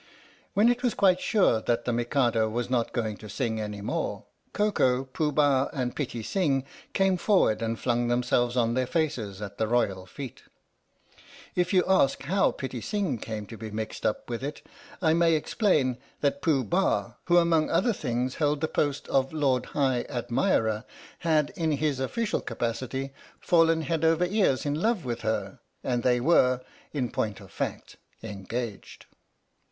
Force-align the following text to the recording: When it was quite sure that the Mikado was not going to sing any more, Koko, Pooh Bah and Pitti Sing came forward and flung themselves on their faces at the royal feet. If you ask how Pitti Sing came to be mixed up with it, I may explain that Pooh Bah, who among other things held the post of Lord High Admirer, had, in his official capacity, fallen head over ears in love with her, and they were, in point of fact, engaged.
When 0.55 0.67
it 0.67 0.81
was 0.81 0.95
quite 0.95 1.19
sure 1.19 1.61
that 1.61 1.85
the 1.85 1.93
Mikado 1.93 2.49
was 2.49 2.71
not 2.71 2.91
going 2.91 3.17
to 3.17 3.29
sing 3.29 3.59
any 3.61 3.81
more, 3.81 4.25
Koko, 4.51 5.03
Pooh 5.03 5.31
Bah 5.31 5.69
and 5.73 5.95
Pitti 5.95 6.23
Sing 6.23 6.63
came 6.91 7.17
forward 7.17 7.61
and 7.61 7.77
flung 7.79 8.07
themselves 8.07 8.57
on 8.57 8.73
their 8.73 8.87
faces 8.87 9.43
at 9.43 9.59
the 9.59 9.67
royal 9.67 10.07
feet. 10.07 10.41
If 11.53 11.71
you 11.71 11.83
ask 11.87 12.23
how 12.23 12.49
Pitti 12.51 12.81
Sing 12.81 13.19
came 13.19 13.45
to 13.45 13.55
be 13.57 13.69
mixed 13.69 14.03
up 14.03 14.27
with 14.27 14.43
it, 14.43 14.63
I 15.03 15.13
may 15.13 15.35
explain 15.35 15.99
that 16.21 16.41
Pooh 16.41 16.63
Bah, 16.63 17.11
who 17.25 17.37
among 17.37 17.69
other 17.69 17.93
things 17.93 18.33
held 18.41 18.61
the 18.61 18.67
post 18.67 19.07
of 19.07 19.31
Lord 19.31 19.67
High 19.67 20.05
Admirer, 20.09 20.83
had, 21.19 21.51
in 21.55 21.73
his 21.73 21.99
official 21.99 22.41
capacity, 22.41 23.13
fallen 23.39 23.83
head 23.83 24.03
over 24.03 24.25
ears 24.25 24.65
in 24.65 24.73
love 24.81 25.05
with 25.05 25.21
her, 25.21 25.59
and 25.83 26.01
they 26.01 26.19
were, 26.19 26.61
in 26.91 27.11
point 27.11 27.39
of 27.39 27.51
fact, 27.51 27.97
engaged. 28.23 29.05